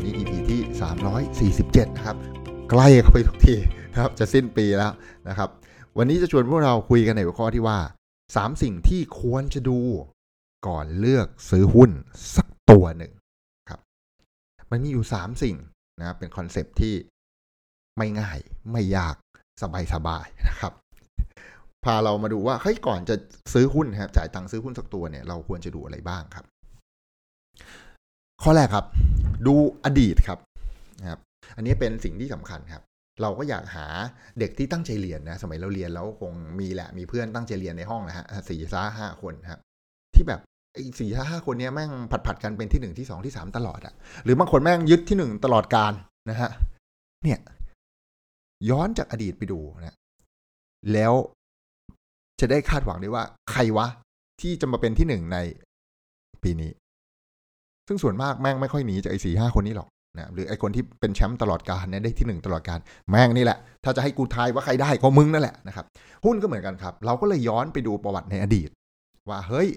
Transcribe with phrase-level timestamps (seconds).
[0.00, 0.60] วันนี้ EP ที่
[1.62, 2.16] 347 นะครับ
[2.70, 3.56] ใกล้เข้าไปทุกที
[3.90, 4.92] นะครับจะสิ้นปีแล้ว
[5.28, 5.48] นะครับ
[5.98, 7.78] วันนี้จะชวนพวกเราคุยกันในหัวข้อที่ว่า
[8.22, 9.78] 3 สิ่งที่ควรจะดู
[10.66, 11.90] ก่อนเลือกซื้อหุ้น
[12.36, 13.12] สักตัวหนึ่ง
[13.70, 13.80] ครับ
[14.70, 15.56] มันมีอยู่ 3 สิ่ง
[16.00, 16.94] นะเป็นคอนเซปที่
[17.98, 18.38] ไม่ง่าย
[18.72, 19.14] ไม่ยาก
[19.92, 20.72] สบายๆนะครับ
[21.84, 23.14] พาเรามาดูว่าเฮ้ยก่อนจะ
[23.52, 26.46] ซื้อหุ้นครับจ่ายตังค์ซื้อหุ้นสักตัวเนี่ยเราควรจะดูอะไรบ้างครับ
[28.42, 28.86] ข้อแรกครับ
[29.46, 29.54] ดู
[29.84, 30.38] อดีตครับ
[31.00, 31.20] นะครับ
[31.56, 32.82] อันนี้เป็นสิ่งที่สำคัญครับ
[33.22, 33.86] เราก็อยากหา
[34.38, 39.60] เด็กที่ตั้งใจเรียนนะ สมัยเราเรียนแล้วคงมีแหละมีเพื่อนตั้งใจเรียนในห้องนะฮะสี่ซ้าห้าคนครับ
[40.14, 40.40] ที่แบบ
[40.72, 45.92] ไอ้สี่ห้าคนเนี้ยแม่งผัดผัดกันเป็นที่หนึ่งที่สองที่สามตลอดอะหรือบางคนแม่งยึดที่หนึ่งตลอดการ
[46.30, 46.50] นะฮะ
[47.24, 47.38] เนี่ย
[48.70, 49.96] ย้อนจากอดีตไปดูนะ
[50.92, 51.12] แล้ว
[52.40, 53.86] จะได้คาดหวังได้ว่า ใครวะ
[54.40, 55.38] ที่จะมาเป็นที่หนึ่งใน
[56.42, 56.70] ปีนี้
[57.90, 59.88] ซึ่งส่วนมากแม่งไม่ค่อยหนีจากไอ้สี่ห้าคนนี้หรอก
[60.18, 62.78] นะหรือไอ้คนที่เป็นแชมป์ตลอดการเนี่ยได้ที่หนึ่งตลอดการ
[63.10, 65.84] แม่งนี่แหละ ถ้าจะให้กูทายว่าใครได้ก็มึงนั่นแหละนะครับ
[66.24, 68.68] หุ้นก็เหมือนกันครับ เราก็เลยย้อนไปดูประวัติในอดีต
[69.28, 69.68] ว่าเฮ้ย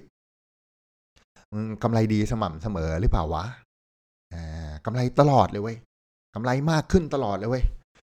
[1.84, 3.46] กำไรดีสม่ำเสมอหรือเปล่าวะ
[4.34, 5.78] อ่ากำไรตลอดเลยเว้ย
[6.36, 7.64] กำไรมากขึ้นตลอดเลยเว้ย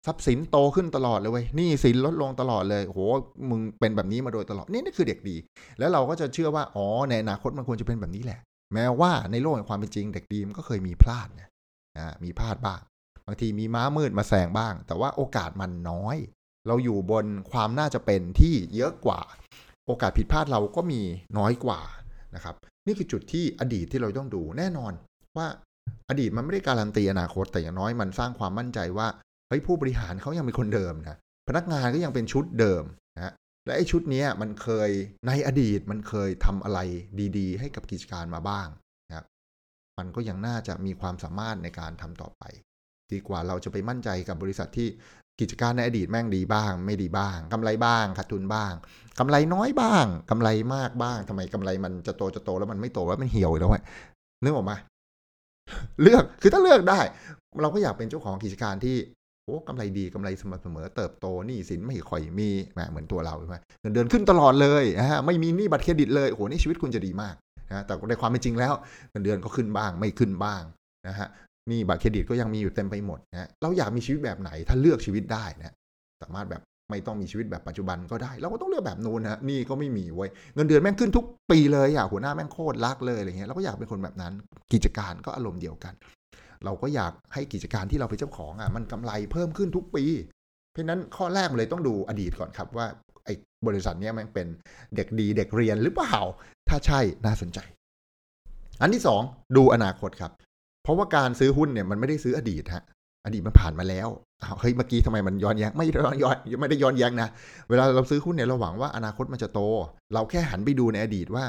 [0.06, 3.00] ทรัพย์สินโตขึ้นตลอดเลยเว้ยนี่สินลดลงตลอดเลยโห
[3.50, 5.36] มึงเป็นแบบนี้มาโดยตลอดนี่นี่คือเด็กดี
[5.78, 8.40] แล้วเราก็จะเชื่อว่าอ๋อในอนาคตมันควรจะเป็นแบบนี้แหละ
[8.74, 11.48] แม้ว่าในโลกแห่งความเป็นจริง เด็กดีมันก็เคยมีพลาดนะ
[11.96, 12.80] อ่ามีพลาดบ้าง
[13.26, 16.16] บางทีมีม้ามืดมาแซงบ้าง แต่ว่าโอกาสมันน้อย
[16.66, 19.20] เราอยู่บนความน่าจะเป็นที่เยอะกว่า
[19.86, 21.00] โอกาสผิดพลาดเราก็มี
[21.38, 21.80] น้อยกว่า
[22.34, 22.54] นะครับ
[22.86, 24.92] นี่คือจุดที่อดีตที่เราต้องดูแน่นอน
[25.36, 25.46] ว่า
[26.08, 29.08] อดีตมันไม่ได้การันตีอนาคตแต่อย่างน้อยมันสร้างความมั่นใจว่า
[29.48, 32.82] เฮ้ยผู้บริหารเขายังเป็นคนเดิมนะพนักงานก็ยังเป็นชุดเดิม
[33.68, 34.90] และไอ้ชุดนี้มันเคย
[35.26, 36.80] ในอดีตมันเคยทำอะไร
[37.38, 38.68] ดี ๆ ให้กับกิจการมาบ้าง
[39.08, 39.26] นะครับ
[39.98, 42.42] มันก็ยังน่าจะมีความสามารถในการทำต่อไป
[43.12, 44.88] ดีกว่าเราจะไปมั่นใจกับบริษัทที่
[45.40, 48.72] กิจการในอดีตแม่งดีบ้าง ไม่ดีบ้างกำไรบ้างขาดทุนบ้าง
[49.18, 53.82] กำไรน้อยบ้างกำไรมากบ้างทำไมกำไรมันจะโตจะโตแล้วมันไม่โตแล้วมันเหี่ยวแล้วเว้ย
[54.42, 54.76] นึกออกมา
[56.02, 57.00] เลือกคือถ้าเลือกได้
[57.62, 58.96] เราก็อยากเป็นเจ้าของกิจการที่
[59.48, 67.34] โอ้กำไรดีกำไรสม่ำเสมอเติบโตนี้สินไม่ค่อยมีแหมเหมือนตัวเราใช่ไหมเงินเดือนขึ้นตลอดเลยนะฮะไม่มีหนี้บัตรเครดิตเลยโอ้โหนี่ชีวิตคุณจะดีมาก
[67.68, 68.74] นะแต่ในความเป็นจริงแล้ว
[69.10, 70.62] เงินเดือนก็ขึ้นบ้างไม่ขึ้นบ้าง
[71.08, 71.28] นะฮะ
[71.68, 75.74] หนี่บัตรเครดิตก็ยังมีอยู่เต็มไปหมดนะเราอยากมีชีวิตแบบไหนถ้าเลือกชีวิตได้นะ
[76.22, 84.32] สามารถแบบไม่ต้องมีชีวิตแบบปัจจุบันก็ได้ เราก็ต้องเลือกแบบนู้นนะนี่ก็ไม่มีเว้ยเงินเดือนแม่งขึ้นทุกปีเลยอะหัวหน้าแม่งโคตรรักเลยอะไรเงี้ยเราก็อยากเป็นคนแบบนั้น
[84.72, 85.94] กิจการก็อารมณ์เดียวกัน
[86.64, 90.04] เราก็อยากให้กิจการที่เราเป็นเจ้าของอะมันกำไรเพิ่มขึ้นทุกปี
[90.72, 92.86] เพราะนั้นข้อแรกเลยต้องดูอดีตก่อนครับว่า
[93.24, 93.34] ไอ้
[93.66, 94.46] บริษัทเนี้ยมันเป็น
[94.96, 96.16] เด็กดีเด็กเรียนหรือเปล่า
[96.68, 97.58] ถ้าใช่น่าสนใจ
[98.80, 99.22] อันที่สอง
[99.56, 100.32] ดูอนาคตครับ
[100.82, 102.84] เพราะว่าการซื้อหุ้นเนี่ยมันไม่ได้ซื้ออดีตฮะ
[103.24, 104.08] อดีตมันผ่านมาแล้ว
[104.42, 107.28] อ้าวเฮ้ยเมื่อกี้ทำไมมันย้อนแย้งไม่ย้อนย้อนไม่ได้ย้อนแย้งนะ
[107.70, 109.60] เวลาเราซื้อหุ้นเนี่ยเราหวังว่าอนาคตมันจะโต
[110.14, 111.44] เราแค่หันไปดูในอดีตว่า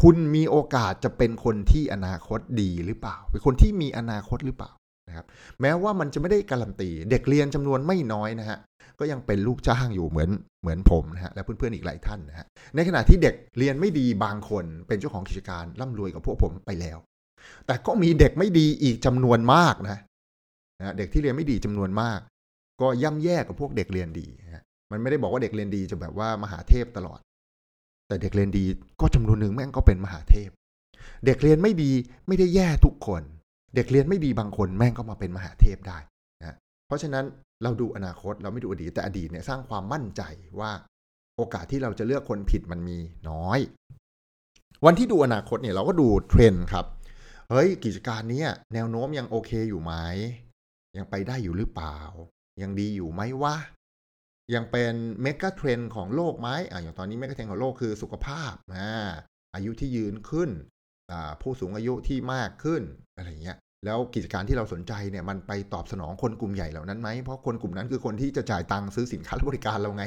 [0.00, 4.70] คุณมีโอกาสจะเป็นคนที่อนาคตดีหรือเปล่า เป็นคนที่มีอนาคตหรือเปล่า
[5.08, 5.26] นะครับ
[5.60, 8.58] แม้ว่ามันจะไม่ได้การันตี เด็กเรียนจำนวนไม่น้อยนะฮะ
[8.98, 10.30] ก็ยังเป็นลูกจ้างอยู่เหมือน
[10.62, 16.98] เหมือนผมนะฮะและเพื่อนๆอีกหลายท่านนะฮะในขณะที่เด็กเรียนไม่ดีบางคนเป็นเจ้าของกิจการร่ำรวยกับพวกผมไปแล้ว
[17.66, 19.98] แต่ก็มีเด็กไม่ดีอีกจำนวนมากนะ
[20.80, 22.20] นะเด็กที่เรียนไม่ดีจำนวนมาก
[22.80, 27.20] ก็ย่ำแย่กับพวกเด็กเรียนดีนะมันไม่ได้บอกว่าเด็กเรียนดีจะแบบว่ามหาเทพตลอด
[28.14, 28.64] แต่เด็กเรียนดี
[29.00, 30.50] ก็จำนวนหนึ่งแม่งก็เป็นมหาเทพ
[31.24, 31.92] เด็กเรียนไม่ดี
[32.26, 33.22] ไม่ได้แย่ทุกคน
[33.74, 35.98] เด็กเรียนไม่ดีบางคนแม่งก็มาเป็นมหาเทพได้
[36.40, 36.56] นะ
[36.86, 37.24] เพราะฉะนั้น
[37.62, 40.22] เราดูอนาคตเราไม่ดูอดีตแต่อดีตเนี่ยสร้างความมั่นใจ
[40.60, 40.70] ว่า
[41.36, 42.98] โอกาสที่เราจะเลือกคนผิดมันมี
[43.30, 43.58] น้อย
[44.84, 46.86] วันที่ดูอนาคตเนี่ยเราก็ดูเทรนด์ครับ
[47.50, 48.44] เฮ้ยกิจการนี้
[48.74, 49.92] แนวโน้มยังโอเคอยู่ไหม
[50.96, 51.98] ยังไปได้อยู่หรือเปล่า
[52.62, 53.56] ยังดีอยู่ไหมวะ
[54.54, 59.10] ยังเป็นเมกะเทรนของโลกไหมอะอย่างตอนนี้เมกะเทรนของโลกคือสุขภาพอ่า
[59.54, 60.50] อายุที่ยืนขึ้น
[61.10, 62.82] อ่าผู้สูงอายุที่มากขึ้น
[63.16, 70.04] อะไรเงี้ยแล้วกิจการที่เราสนใจเนี่ยมันไปตอบสนองคนกลุ่มใหญ่เหล่านั้นไหมเพราะคนกลุ่มนั้นคือคนที่จะจ่ายตังค์ซื้อสินค้าและบริการเราไง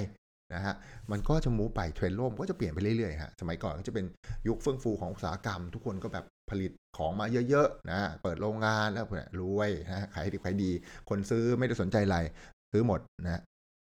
[0.53, 0.75] นะฮะ
[1.11, 4.05] มันก็จะมูไปเทรนด์โลกก็จะเปลี่ยนไปเรื่อยๆฮะสมัยก่อนก็จะเป็น
[4.47, 9.05] ยุคเฟื่องฟูของอุตสาหกรรม ทุกคนก็แบบผลิตของมาเยอะๆนะเปิดโรงงานแล้ว
[9.39, 10.71] รวยนะขายดีขายดี
[11.09, 12.17] คนซื้อไม่ได้สนใจอะไร
[12.71, 13.41] ซื้อหมดนะ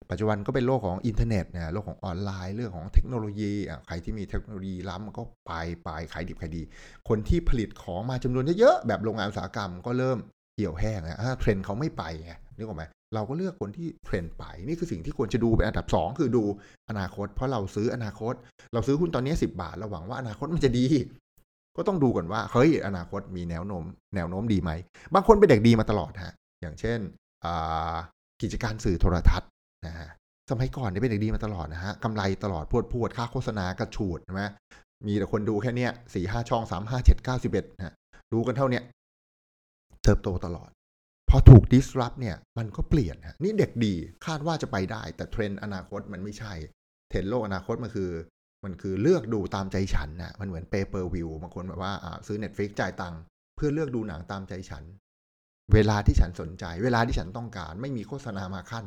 [0.09, 5.51] ปัจจุบันก็เป็นโลกของอินเทอร์เน็ตนะโลกของออนไลน์เรื่องของเทคโนโลยีอะใครที่มีเทคโนโลยีล้ำก็ไป
[5.83, 6.61] ไปขายดิบขายดี
[7.09, 10.17] คนที่ผลิตของมาจำนวนเยอะๆแบบโรงงานอุตสาหกรรมก็เริ่ม
[10.55, 16.43] เหี่ยวแห้งนะเทรนด์เขาไม่ไปไงนึกออกไหมเราก็เลือกคนที่เทรนด์ไปนี่คือสิ่งที่ควรจะดูเป็นอันดับ 2 คือดู
[16.89, 18.33] อนาคต เพราะเราซื้ออนาคต
[18.73, 20.85] เราซื้อหุ้นตอนนี้ 10 บาทเราหวังว่าอนาคตมันจะดี
[21.77, 23.83] ก็ต้องดูก่อนว่าเฮ้ยอนาคตมีแนวโน้ม
[24.15, 24.71] แนวโน้มดีไหม
[25.13, 26.99] บางคนเป็นเด็กดีมาตลอดฮะอย่างเช่น
[28.41, 29.49] กิจการสื่อโทรทัศน์
[29.85, 30.07] นะฮะ
[30.51, 34.43] สมัยก่อนเนี่ยเป็นเด็กดีมาตลอดนะฮะกำไรตลอดพวดพวดค่าโฆษณากระฉูดใช่ไหม
[35.07, 37.93] มีแต่คนดูแค่เนี้ยสี่ห้าช่องสามห้าเจ็ดเก้าสิบเอ็ดนะ
[38.33, 38.83] ดูกันเท่าเนี้ย
[40.03, 40.69] เติบโตตลอด
[41.29, 43.93] พอถูก disrupt เนี่ย มันก็เปลี่ยนฮะนี่เด็กดี
[44.25, 46.53] คาดว่าจะไปได้ แต่เทรนด์อนาคตมันไม่ใช่
[47.09, 48.11] เทรนด์โลกอนาคตมันคือ
[48.63, 51.93] มันคือเลือกดูตามใจฉันนะมันเหมือน pay per view บางคนแบบว่า
[52.27, 53.21] ซื้อ Netflix จ่ายตังค์
[53.55, 54.83] เพื่อเลือกดูหนังตามใจฉัน
[55.73, 58.85] เวลาที่ฉันสนใจ เวลาที่ฉันต้องการ ไม่มีโฆษณามาขั้น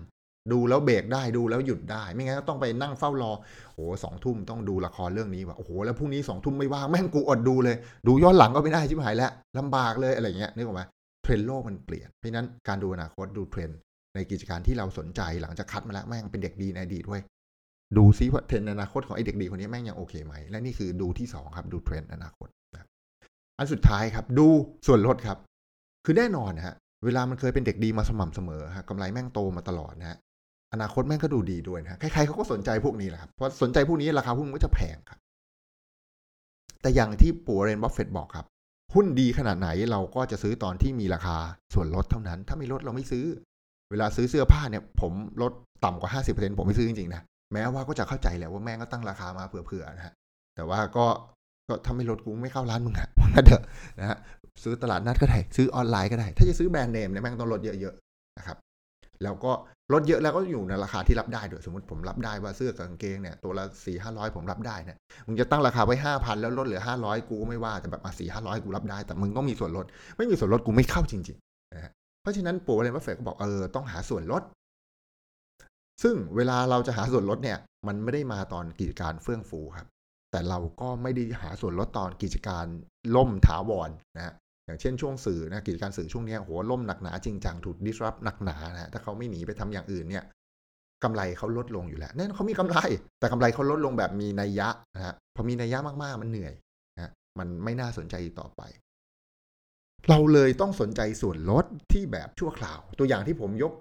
[0.52, 3.32] ดูแล้วเบรกได้ดูแล้วหยุดได้ ไม่งั้นก็ต้องไปนั่งเฝ้ารอ
[3.74, 10.82] โอ้สองทุ่มต้องดูละครเรื่องนี้ว่ะโอ้โหแล้วพรุ่งนี้สองทุ่มไม่ว่างแม่งกูอดดูเลย ดูย้อนหลังก็ไม่ได้ชิบหายแล้วลำบากเลยอะไรเงี้ยนึกออกไหม
[11.22, 13.78] เทรนด์โลกมันเปลี่ยนเพราะนั้นการดูอนาคตดูเทรนด์
[14.14, 17.22] ในกิจการที่เราสนใจหลังจากคัดมาแล้วแม่งเป็นเด็กดีในอดีตด้วย
[17.96, 22.48] ดูซิว่าเทรนด์อนาคตของไอเด็กดีคนนี้แม่งยังโอเคไหมและนี่คือดูที่ 2 ครับดูเทรนด์อนาคต
[23.58, 24.46] อันสุดท้ายครับ ดู
[24.86, 25.38] ส่วนลดครับ
[26.04, 26.74] คือแน่นอนฮะ
[27.04, 30.18] เวลามันเคยเป็นเด็กดีมาสม่ำเสมอฮะกำไรแม่งโตมาตลอดนะฮะ
[30.72, 35.18] อนาคตแม่งก็ดูดีด้วยนะใครๆเขาก็สนใจพวกนี้แหละครับเพราะสนใจพวกนี้ราคาหุ้นก็จะแพงครับ
[36.82, 38.46] แต่อย่างที่ปู่เรนบัฟเฟตบอกครับ
[38.94, 41.36] หุ้นดีขนาดไหนเราก็จะซื้อตอนที่มีราคา
[41.74, 43.24] ส่วนลดเท่านั้น ถ้าไม่ลดเราไม่ซื้อ
[43.90, 45.12] เวลาซื้อเสื้อผ้าเนี่ย ผม
[45.42, 45.52] ลด
[45.84, 47.22] ต่ำกว่าห้าสิบเปอร์เซ็นต์ผมไม่ซื้อจริงๆนะ
[47.52, 50.14] แม้ว่าก็จะเข้าใจแหละว่าแม่งก็ตั้งราคามาเผื่อๆนะฮะ
[50.56, 51.06] แต่ว่าก็
[51.68, 53.62] ก็ถ้าไม่ลดกูไม่เข้าร้านมึงอะงั้นเถอะ
[53.98, 54.16] นะฮะ
[54.62, 58.56] ซื้อตลาดนัดก็ได้ซื้อออนไลน์ก็ได้ ถ้าจะซื้อแบรนด์เนมเนี่ยแม่งต้องลดเยอะๆนะครับ
[59.22, 59.52] แล้วก็
[59.92, 69.86] ลดเยอะแล้วก็อยู่ในราคาที่รับได้ด้วยสมมติผมรับได้ว่าเสื้อกับกางเกงเนี่ยตัวละสี่ห้าร้อยผมรับได้เนี่ยมึงจะตั้งราคาไว้ห้าพันแล้วลดเหลือห้าร้อยกูไม่ว่าแต่แบบมาสี่ห้าร้อยกูรับได้ แต่มึงต้องมีส่วนลด
[70.16, 71.92] ไม่มีส่วนลดกูไม่เข้าจริงๆนะฮะ
[72.22, 74.42] เพราะฉะนั้นปู่เลยว่าเฟก็บอกเออต้องหาส่วนลด
[76.02, 79.88] ซึ่งเวลาเราจะหาส่วนลดเนี่ย มันไม่ได้มาตอนกิจการเฟื่องฟูครับ
[80.30, 82.64] แต่เราก็ไม่ได้หาส่วนลดตอนกิจการ
[83.16, 84.34] ล่มถาวรนะฮะ
[84.68, 90.24] อย่างเช่นช่วงสื่อนะกิจการสื่อช่วงนี้โหล่มหนักหนาจริงจังถูก disrupt หนักหนานะถ้าเขาไม่หนีไปทำอย่างอื่นเนี่ย
[91.04, 92.78] กำไรเขาลดลงอยู่แล้วแน่นเขามีกำไร
[93.20, 96.54] แต่กำไรเขาลดลงแบบมีนัยยะนะฮะพอมีนัยยะมากๆมันเหนื่อย
[96.96, 98.62] นะมันไม่น่าสนใจต่อไป
[100.08, 103.72] เราเลยต้องสนใจส่วนลดที่แบบชั่วคราว ตัวอย่างที่ผมยก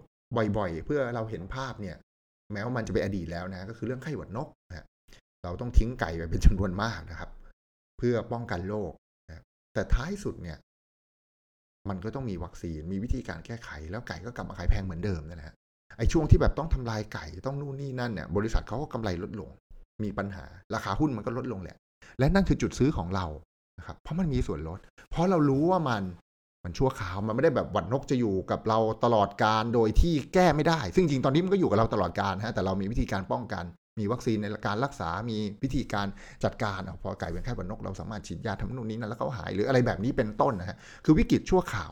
[0.58, 1.96] บ่อยๆ เพื่อเราเห็นภาพเนี่ย
[2.54, 4.86] แม้ว่ามันจะเป็นอดีตแล้วนะก็คือเรื่องไข้หวัดนกนะ
[5.44, 7.30] เราต้องทิ้งไก่ไปเป็นจำนวนมากนะครับ
[7.98, 8.92] เพื่อป้องกันโรค
[9.30, 9.44] นะ
[9.74, 10.58] แต่ท้ายสุดเนี่ย
[11.90, 15.56] มันก็ต้องมีวัคซีนมีวิธีการแก้ไข แล้วไก่ก็กลับมาขายแพงเหมือนเดิมนะฮะ
[15.98, 19.50] ไอ้ช่วงที่แบบต้องทำลายไก่ต้องนู่นนี่นั่นเนี่ยบริษัทเขาก็กำไรลดลง
[20.04, 21.78] มีปัญหาราคาหุ้นมันก็ลดลงแหละ
[22.20, 23.26] และนั่นคือจุดซื้อของเรา
[23.78, 24.80] นะครับเพราะมันมีส่วนลด
[25.12, 26.04] เพราะเรารู้ว่ามัน
[26.64, 33.66] มันชั่วคราวมันไม่ได้แบบวัดนกจะอยู่กับเราตลอดการโดยที่แก้ไม่ได้ ซึ่งจริงตอนนี้มันก็อยู่กับเราตลอดการฮะแต่เรามีวิธีการป้องกัน
[34.00, 36.08] มีวัคซีนในการรักษา มีวิธีการ
[36.44, 41.92] จัดการพอไก่เป็นไข้หวัดนก เราสามารถฉีดยาทำนู่นนี่นั่นแล้วเขาหายหรืออะไรแบบนี้เป็นต้นนะฮะคือวิกฤตชั่วคราวเ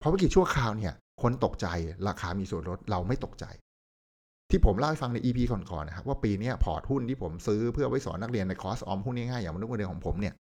[0.00, 0.92] พราะวิกฤตชั่วคราวเนี่ย
[1.22, 1.66] คนตกใจ
[2.08, 3.44] ราคามีส่วนลดเราไม่ตกใจ
[4.50, 10.34] ที่ผมเล่าให้ฟังใน EP ก่อนๆนะครับว่าปีนี้พอร์ตหุ้นที่ผมซื้อเพื่อไว้สอนนักเรียนในคอร์สออมหุ้นง่ายๆอย่างมนุษย์เงินเดือนของผมเนี่ย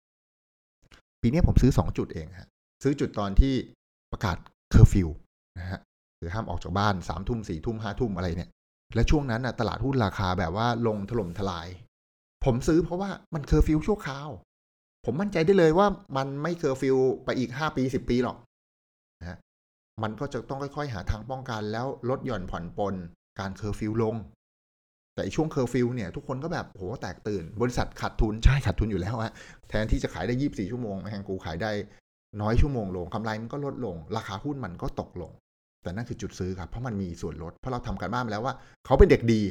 [1.23, 2.49] ปีนี้ผมซื้อสองจุดเองฮะ
[2.83, 3.55] ซื้อจุดตอนที่
[4.13, 4.37] ประกาศ
[4.71, 5.09] เคอร์ฟิว
[5.59, 5.81] นะฮะ
[6.19, 8.51] คือห้ามออกจากบ้านสามทุ่มสี่ทุ่มห้าทุ่มอะไรเนี่ย
[8.95, 11.69] และช่วงนั้นนะตลาดหุ้นราคาแบบว่าลงถล่มทลาย
[12.45, 14.29] ผมซื้อเพราะว่ามันเคอร์ฟิวชั่วคราว
[15.05, 18.37] ผมมั่นใจได้เลยว่ามันไม่เคอร์ฟิวไปอีกห้าปีสิบปีหรอก
[19.21, 19.39] นะ
[20.03, 22.95] มันก็จะต้องค่อย ๆ หาทางป้องกันแล้วลดหย่อนผ่อนปลน
[23.41, 24.15] การเคอร์ฟิวลง
[25.15, 29.33] แต่ช่วงเคอร์ฟิวเนี่ยทุกคนก็แบบโหแตกตื่น บริษัทขาดทุนใช่ขาดทุนอยู่แล้วฮะ
[29.69, 31.71] แทนที่จะขายได้ยี่บสี่ชั่วโมงแม่งกูขายได้
[32.41, 35.31] น้อยชั่วโมงลงกำไรมันก็ลดลง ราคาหุ้นมันก็ตกลง
[35.83, 38.55] แต่นั่นคือจุดซื้อครับ เพราะมันมีส่วนลด เพราะเราทำการบ้านมาแล้วว่า
[38.87, 39.43] เขาเป็นเด็กดี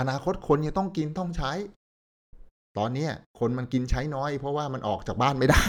[0.00, 1.52] อนาคตคนยังต้องกินต้องใช้
[2.78, 3.08] ตอนนี้
[3.40, 5.64] คนมันกินใช้น้อย เพราะว่ามันออกจากบ้านไม่ได้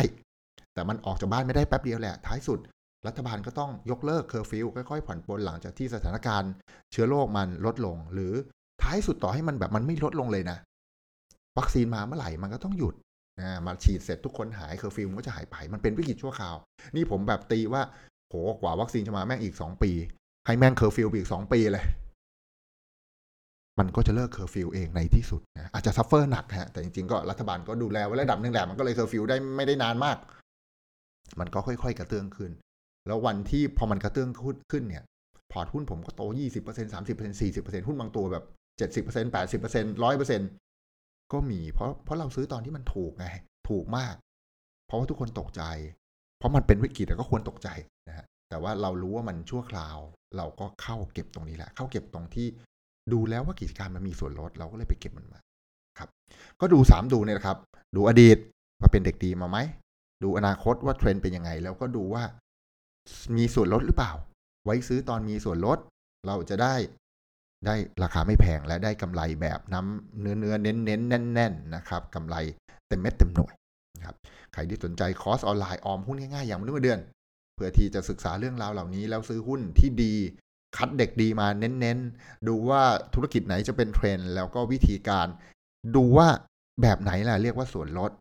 [0.73, 2.59] แต่มันออกจากบ้านไม่ได้แป๊บเดียวแหละ ท้ายสุด
[3.07, 6.51] รัฐบาลก็ต้องยกเลิกเคอร์ฟิวค่อยๆผ่อนปลนหลังจากที่สถานการณ์
[6.91, 8.33] เชื้อโรคมันลดลง หรือ
[8.81, 10.57] ท้ายสุดต่อให้มันแบบมันไม่ลดลงเลยนะ
[11.57, 12.95] วัคซีนมาเมื่อไหร่มันก็ต้องหยุด
[13.41, 16.55] นะมาฉีดเสร็จทุกคนหายเคอร์ฟิวมันก็จะหายไป มันเป็นวิกฤตชั่วคราว
[16.95, 17.81] นี่ผมแบบตีว่า
[18.33, 19.91] โหกว่าวัคซีนจะมาแม่งอีกสองปี
[20.45, 21.85] ให้แม่งเคอร์ฟิวอีกสองปีเลย
[23.79, 30.17] มันก็จะเลิกเคอร์ฟิวเองในที่สุดนะอาจจะ suffer หนักฮะแต่จริงๆก็รัฐบาลก็ดูแลไว้ระดับหนึ่งแหละมันก็เลยเคอร์ฟิวได้ไม่ได้นานมาก
[31.39, 32.51] มันก็ค่อยๆกระเตื้องขึ้น
[33.07, 34.29] แล้ววันที่พอมันกระเตื้อง
[34.71, 35.03] ขึ้นเนี่ย
[35.51, 38.45] พอร์ตหุ้นผมก็โต 20% 30% 40%หุ้นบางตัวแบบ
[38.79, 39.85] 70% 80%
[40.43, 43.27] 100%ก็มีเพราะเพราะเราซื้อตอนที่มันถูกไง
[43.69, 44.15] ถูกมาก
[44.85, 45.63] เพราะว่าทุกคนตกใจ
[46.37, 47.69] เพราะมันเป็นวิกฤตก็ควรตกใจ
[48.53, 49.97] แต่ว่าเรารู้ว่ามันชั่วคราว
[50.37, 52.47] เราก็เข้าเก็บตรงนี้แหละ เข้าเก็บตรงที่
[53.13, 55.39] ดูแล้วว่ากิจการมันมีส่วนลดเราก็เลยไปเก็บมันมา
[55.99, 56.09] ครับ
[56.59, 57.57] ก็ดูสามดูเนี่ยครับ
[57.95, 58.37] ดูอดีต
[58.79, 59.57] ว่าเป็นเด็กดีมาไหม
[60.23, 62.23] ดูอนาคตว่าเทรนด์เป็นยังไง แล้วก็ดูว่า
[63.37, 64.11] มีส่วนลดหรือเปล่า
[64.65, 65.79] ไว้ซื้อตอนมีส่วนลด
[66.27, 66.75] เราจะได้
[67.65, 72.35] ได้ราคาไม่แพงและได้กำไรแบบน้ำเนื้อเนื้อเน้นเน้นแน่นแน่นนะครับกำไร
[72.87, 73.53] เต็มเม็ดเต็มหน่วย
[74.05, 74.15] ครับ
[74.53, 76.99] ใครที่สนใจคอร์สออนไลน์ออมหุ้นง่ายๆอย่างมนุษย์เงินเดือน
[77.55, 80.13] เพื่อที่จะศึกษาเรื่องราวเหล่านี้แล้วซื้อหุ้นที่ดี
[80.77, 82.81] คัดเด็กดีมาเน้นๆ ดูว่า
[83.13, 85.27] ธุรกิจไหนจะเป็นเทรนด์แล้วก็วิธีการ
[85.95, 86.27] ดูว่า
[86.81, 88.11] แบบไหนล่ะเรียกว่าส่วนลด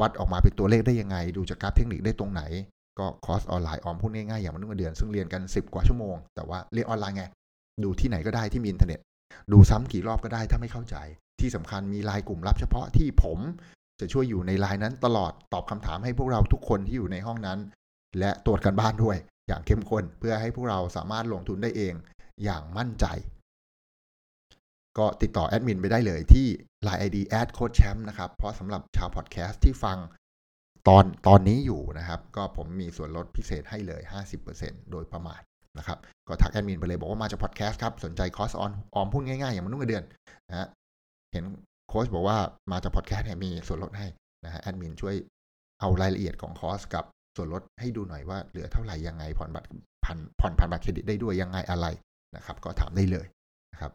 [0.00, 2.42] วัดออกมาเป็นตัวเลขได้ยังไง ดูจากกราฟเทคนิคได้ตรงไหน
[2.98, 7.24] ก็คอร์สออนไลน์ออมหุ้นง่ายๆอย่างมนุษย์เงินเดือนซึ่งเรียนกัน 10 กว่าชั่วโมง แต่ว่าเรียนออนไลน์ไง
[7.84, 9.00] ดูที่ไหนก็ได้ที่มีอินเทอร์เน็ต
[9.52, 10.96] ดูซ้ำกี่รอบก็ได้ถ้าไม่เข้าใจ
[11.40, 13.38] ที่สำคัญมีไลน์กลุ่มลับเฉพาะที่ผม
[14.00, 17.58] จะช่วยอยู่ในไลน์นั้นตลอดตอบคำถามให้พวกเราทุกคนที่อยู่ในห้องนั้น
[18.18, 19.16] และตรวจการบ้านด้วย
[19.48, 21.94] อย่างเข้มข้นเพื่อให้พวกเราสามารถลงทุนได้เอง
[22.44, 23.06] อย่างมั่นใจ
[24.98, 26.46] ก็ติดต่อแอดมินไปได้เลยที่
[26.86, 29.98] Line ID แอดโค้ชแชมป์นะครับ เพราะสำหรับชาวพอดแคสต์ที่ฟัง
[30.88, 34.02] ตอนตอนนี้อยู่นะครับ ก็ผมมีส่วนลดพิเศษให้เลย
[34.46, 35.40] 50%โดยประมาณ
[35.78, 40.04] นะครับ ก็ทักแอดมินไปเลยบอกว่ามาจากพอดแคสต์ครับ สนใจคอร์สออนออมหุ้นง่ายๆ อย่างมนุษย์เงินเดือน
[40.48, 40.68] นะฮะ
[41.32, 41.44] เห็น
[41.88, 42.38] โค้ชบอกว่า
[42.72, 44.06] มาจากพอดแคสต์เนี่ยมีส่วนลดให้
[44.44, 45.14] นะฮะแอดมินช่วย
[45.80, 47.04] เอารายละเอียดของคอร์สกับ
[47.36, 49.68] ส่วนลดให้ดูหน่อยว่าเหลือเท่าไหร่ยังไงผ่อนบัตร
[50.04, 51.86] ผ่อนผ่อนผ่านบัตรเครดิตได้ด้วยยังไงอะไร
[52.36, 53.26] นะครับ ก็ถามได้เลย
[53.72, 53.92] นะครับ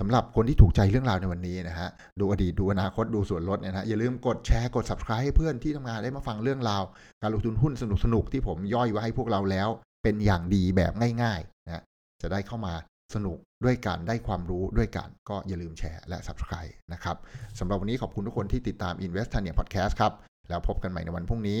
[0.00, 1.88] สำหรับคนที่ถูกใจเรื่องราวในวันนี้นะฮะ
[2.20, 6.82] ดูอดีตดูอนาคตดูส่วนลดเนี่ยนะอย่าลืมกดแชร์กด subscribe ให้เพื่อนที่ทำงานได้มาฟังเรื่องราว
[7.22, 7.72] การลงทุนหุ้น
[8.04, 9.68] สนุกๆที่ผมย่อยไว้ให้พวกเราแล้ว
[10.02, 10.92] เป็นอย่างดีแบบ
[11.22, 11.82] ง่ายๆนะ
[12.22, 12.74] จะได้เข้ามา
[13.14, 17.16] สนุกด้วยกันได้ความรู้ด้วยกัน ก็อย่าลืมแชร์และ subscribe นะครับ
[17.58, 20.12] สำหรับวันนี้ขอบคุณทุกคนที่ติดตาม Invest Tania Podcast ครับ
[20.48, 21.60] แล้วพบกันใหม่ในวันพรุ่งนี้